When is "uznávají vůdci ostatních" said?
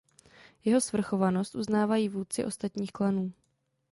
1.55-2.91